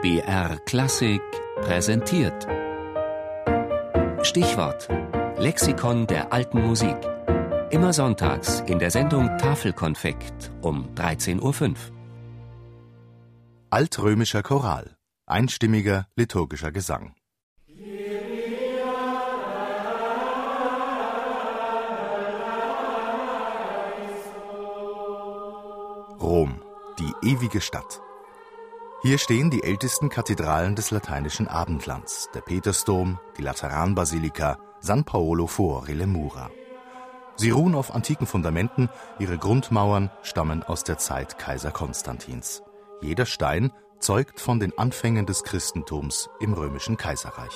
BR 0.00 0.58
Klassik 0.64 1.20
präsentiert. 1.56 2.46
Stichwort: 4.22 4.88
Lexikon 5.38 6.06
der 6.06 6.32
alten 6.32 6.64
Musik. 6.64 6.96
Immer 7.70 7.92
sonntags 7.92 8.60
in 8.68 8.78
der 8.78 8.92
Sendung 8.92 9.26
Tafelkonfekt 9.38 10.52
um 10.62 10.94
13.05 10.94 11.70
Uhr. 11.70 11.74
Altrömischer 13.70 14.44
Choral. 14.44 14.96
Einstimmiger 15.26 16.06
liturgischer 16.14 16.70
Gesang. 16.70 17.16
Rom, 26.20 26.62
die 27.00 27.12
ewige 27.28 27.60
Stadt. 27.60 28.00
Hier 29.00 29.18
stehen 29.18 29.48
die 29.48 29.62
ältesten 29.62 30.08
Kathedralen 30.08 30.74
des 30.74 30.90
lateinischen 30.90 31.46
Abendlands, 31.46 32.30
der 32.34 32.40
Petersdom, 32.40 33.20
die 33.36 33.42
Lateranbasilika, 33.42 34.58
San 34.80 35.04
Paolo 35.04 35.46
Fuori 35.46 35.92
le 35.92 36.08
Mura. 36.08 36.50
Sie 37.36 37.50
ruhen 37.50 37.76
auf 37.76 37.94
antiken 37.94 38.26
Fundamenten, 38.26 38.88
ihre 39.20 39.38
Grundmauern 39.38 40.10
stammen 40.22 40.64
aus 40.64 40.82
der 40.82 40.98
Zeit 40.98 41.38
Kaiser 41.38 41.70
Konstantins. 41.70 42.64
Jeder 43.00 43.24
Stein 43.24 43.70
zeugt 44.00 44.40
von 44.40 44.58
den 44.58 44.76
Anfängen 44.76 45.26
des 45.26 45.44
Christentums 45.44 46.28
im 46.40 46.52
römischen 46.52 46.96
Kaiserreich. 46.96 47.54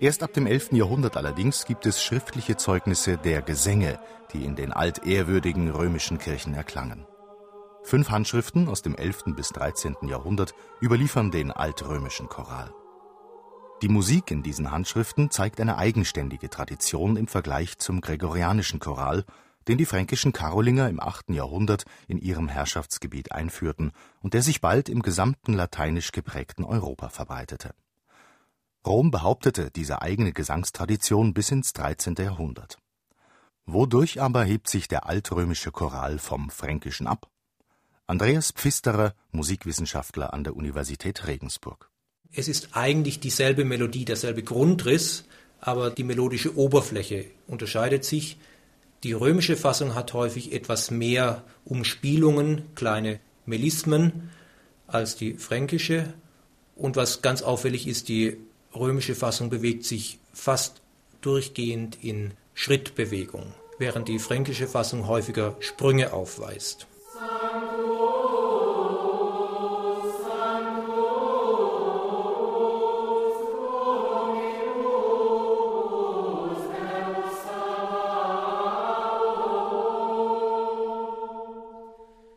Erst 0.00 0.22
ab 0.22 0.32
dem 0.32 0.46
11. 0.46 0.72
Jahrhundert 0.72 1.16
allerdings 1.16 1.64
gibt 1.64 1.84
es 1.84 2.00
schriftliche 2.00 2.56
Zeugnisse 2.56 3.18
der 3.18 3.42
Gesänge, 3.42 3.98
die 4.32 4.44
in 4.44 4.54
den 4.54 4.72
altehrwürdigen 4.72 5.70
römischen 5.70 6.18
Kirchen 6.18 6.54
erklangen. 6.54 7.04
Fünf 7.82 8.08
Handschriften 8.08 8.68
aus 8.68 8.82
dem 8.82 8.94
11. 8.94 9.34
bis 9.34 9.48
13. 9.48 9.96
Jahrhundert 10.02 10.54
überliefern 10.80 11.32
den 11.32 11.50
altrömischen 11.50 12.28
Choral. 12.28 12.72
Die 13.82 13.88
Musik 13.88 14.30
in 14.30 14.44
diesen 14.44 14.70
Handschriften 14.70 15.32
zeigt 15.32 15.60
eine 15.60 15.78
eigenständige 15.78 16.48
Tradition 16.48 17.16
im 17.16 17.26
Vergleich 17.26 17.78
zum 17.78 18.00
gregorianischen 18.00 18.78
Choral, 18.78 19.24
den 19.66 19.78
die 19.78 19.86
fränkischen 19.86 20.32
Karolinger 20.32 20.88
im 20.88 21.00
8. 21.00 21.30
Jahrhundert 21.30 21.84
in 22.06 22.18
ihrem 22.18 22.46
Herrschaftsgebiet 22.46 23.32
einführten 23.32 23.90
und 24.20 24.34
der 24.34 24.42
sich 24.42 24.60
bald 24.60 24.88
im 24.88 25.02
gesamten 25.02 25.54
lateinisch 25.54 26.12
geprägten 26.12 26.62
Europa 26.64 27.08
verbreitete 27.08 27.74
Rom 28.88 29.10
behauptete 29.10 29.70
diese 29.70 30.00
eigene 30.00 30.32
Gesangstradition 30.32 31.34
bis 31.34 31.50
ins 31.50 31.74
13. 31.74 32.14
Jahrhundert. 32.18 32.78
Wodurch 33.66 34.22
aber 34.22 34.44
hebt 34.44 34.66
sich 34.66 34.88
der 34.88 35.04
altrömische 35.06 35.70
Choral 35.70 36.18
vom 36.18 36.48
Fränkischen 36.48 37.06
ab? 37.06 37.28
Andreas 38.06 38.50
Pfisterer, 38.50 39.12
Musikwissenschaftler 39.30 40.32
an 40.32 40.42
der 40.42 40.56
Universität 40.56 41.26
Regensburg. 41.26 41.90
Es 42.32 42.48
ist 42.48 42.70
eigentlich 42.72 43.20
dieselbe 43.20 43.66
Melodie, 43.66 44.06
derselbe 44.06 44.42
Grundriss, 44.42 45.24
aber 45.60 45.90
die 45.90 46.04
melodische 46.04 46.56
Oberfläche 46.56 47.26
unterscheidet 47.46 48.06
sich. 48.06 48.38
Die 49.02 49.12
römische 49.12 49.58
Fassung 49.58 49.94
hat 49.94 50.14
häufig 50.14 50.54
etwas 50.54 50.90
mehr 50.90 51.44
Umspielungen, 51.66 52.74
kleine 52.74 53.20
Melismen 53.44 54.30
als 54.86 55.14
die 55.14 55.34
fränkische. 55.34 56.14
Und 56.74 56.96
was 56.96 57.20
ganz 57.20 57.42
auffällig 57.42 57.86
ist, 57.86 58.08
die 58.08 58.38
römische 58.74 59.14
Fassung 59.14 59.50
bewegt 59.50 59.84
sich 59.84 60.18
fast 60.32 60.80
durchgehend 61.20 61.98
in 62.02 62.32
Schrittbewegung, 62.54 63.54
während 63.78 64.08
die 64.08 64.18
fränkische 64.18 64.66
Fassung 64.66 65.06
häufiger 65.06 65.56
Sprünge 65.60 66.12
aufweist. 66.12 66.86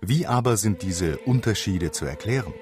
Wie 0.03 0.27
aber 0.27 0.57
sind 0.57 0.81
diese 0.81 1.17
Unterschiede 1.19 1.91
zu 1.91 2.05
erklären? 2.05 2.53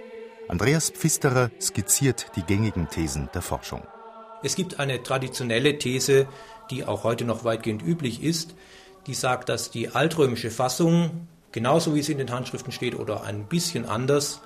Andreas 0.49 0.89
Pfisterer 0.89 1.51
skizziert 1.61 2.31
die 2.35 2.41
gängigen 2.41 2.89
Thesen 2.89 3.29
der 3.35 3.43
Forschung. 3.43 3.83
Es 4.41 4.55
gibt 4.55 4.79
eine 4.79 5.03
traditionelle 5.03 5.77
These, 5.77 6.27
die 6.71 6.85
auch 6.85 7.03
heute 7.03 7.23
noch 7.23 7.43
weitgehend 7.43 7.83
üblich 7.83 8.23
ist, 8.23 8.55
die 9.05 9.13
sagt, 9.13 9.49
dass 9.49 9.69
die 9.69 9.89
altrömische 9.89 10.49
Fassung, 10.49 11.27
genauso 11.51 11.93
wie 11.93 11.99
es 11.99 12.09
in 12.09 12.17
den 12.17 12.31
Handschriften 12.31 12.71
steht 12.71 12.97
oder 12.97 13.21
ein 13.25 13.45
bisschen 13.45 13.85
anders, 13.85 14.41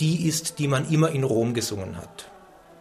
die 0.00 0.26
ist, 0.26 0.58
die 0.58 0.66
man 0.66 0.90
immer 0.90 1.10
in 1.12 1.22
Rom 1.22 1.54
gesungen 1.54 1.98
hat. 1.98 2.32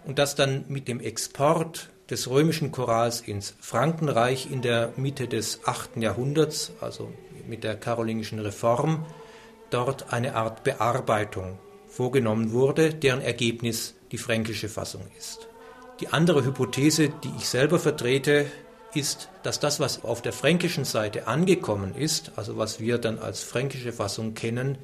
Und 0.08 0.18
dass 0.18 0.34
dann 0.34 0.66
mit 0.68 0.88
dem 0.88 1.00
Export 1.00 1.92
des 2.10 2.28
römischen 2.28 2.72
Chorals 2.72 3.22
ins 3.22 3.54
Frankenreich 3.60 4.50
in 4.52 4.64
der 4.64 4.94
Mitte 4.96 5.28
des 5.28 5.60
8. 5.68 5.98
Jahrhunderts, 5.98 6.72
also 6.82 7.14
mit 7.48 7.64
der 7.64 7.76
karolingischen 7.76 8.40
Reform, 8.40 9.06
dort 9.70 10.12
eine 10.12 10.34
Art 10.34 10.64
Bearbeitung 10.64 11.60
vorgenommen 11.98 12.52
wurde, 12.52 12.94
deren 12.94 13.22
Ergebnis 13.22 13.96
die 14.12 14.20
fränkische 14.20 14.70
Fassung 14.70 15.02
ist. 15.18 15.48
Die 16.00 16.10
andere 16.10 16.46
Hypothese, 16.46 17.10
die 17.10 17.32
ich 17.40 17.50
selber 17.50 17.80
vertrete, 17.80 18.46
ist, 18.94 19.30
dass 19.42 19.60
das, 19.60 19.80
was 19.80 20.04
auf 20.04 20.22
der 20.22 20.32
fränkischen 20.32 20.86
Seite 20.86 21.26
angekommen 21.26 21.96
ist, 21.96 22.34
also 22.36 22.56
was 22.56 22.80
wir 22.80 23.00
dann 23.00 23.18
als 23.18 23.42
fränkische 23.42 23.92
Fassung 23.92 24.36
kennen, 24.36 24.78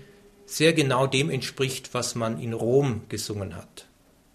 sehr 0.48 0.74
genau 0.74 1.06
dem 1.06 1.30
entspricht, 1.30 1.94
was 1.94 2.16
man 2.16 2.40
in 2.40 2.54
Rom 2.54 3.02
gesungen 3.10 3.56
hat. 3.56 3.86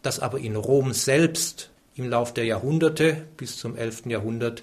Dass 0.02 0.20
aber 0.20 0.38
in 0.38 0.54
Rom 0.54 0.92
selbst 0.92 1.70
im 1.96 2.08
Lauf 2.08 2.32
der 2.32 2.44
Jahrhunderte 2.44 3.26
bis 3.36 3.58
zum 3.58 3.76
11. 3.76 4.06
Jahrhundert 4.06 4.62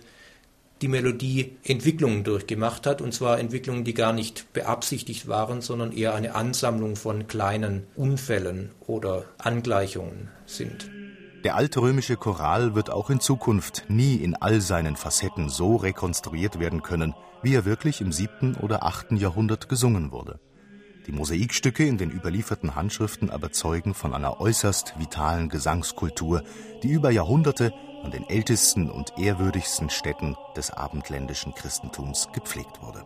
die 0.82 0.88
Melodie 0.88 1.58
Entwicklungen 1.64 2.24
durchgemacht 2.24 2.86
hat, 2.86 3.02
und 3.02 3.14
zwar 3.14 3.40
Entwicklungen, 3.40 3.84
die 3.84 3.94
gar 3.94 4.14
nicht 4.14 4.52
beabsichtigt 4.54 5.28
waren, 5.28 5.62
sondern 5.62 5.92
eher 5.92 6.14
eine 6.14 6.36
Ansammlung 6.36 6.96
von 6.96 7.28
kleinen 7.28 7.88
Unfällen 7.96 8.72
oder 8.86 9.26
Angleichungen 9.38 10.30
sind. 10.46 10.90
Der 11.44 11.56
altrömische 11.56 12.18
Choral 12.18 12.74
wird 12.74 12.90
auch 12.90 13.10
in 13.10 13.20
Zukunft 13.20 13.86
nie 13.88 14.16
in 14.16 14.36
all 14.36 14.62
seinen 14.62 14.96
Facetten 14.96 15.48
so 15.48 15.76
rekonstruiert 15.76 16.60
werden 16.60 16.82
können, 16.82 17.14
wie 17.44 17.54
er 17.54 17.66
wirklich 17.66 18.02
im 18.02 18.12
7. 18.12 18.56
oder 18.56 18.84
8. 18.84 19.12
Jahrhundert 19.12 19.70
gesungen 19.70 20.12
wurde. 20.12 20.40
Die 21.06 21.12
Mosaikstücke 21.12 21.86
in 21.86 22.00
den 22.00 22.10
überlieferten 22.10 22.74
Handschriften 22.74 23.30
aber 23.30 23.52
zeugen 23.52 23.94
von 23.94 24.16
einer 24.16 24.42
äußerst 24.42 24.96
vitalen 24.98 25.50
Gesangskultur, 25.50 26.42
die 26.82 26.90
über 26.90 27.12
Jahrhunderte 27.12 27.72
an 28.06 28.12
den 28.12 28.30
ältesten 28.30 28.90
und 28.90 29.18
ehrwürdigsten 29.18 29.90
Städten 29.90 30.38
des 30.56 30.70
abendländischen 30.72 31.56
Christentums 31.56 32.30
gepflegt 32.32 32.82
wurde 32.84 33.04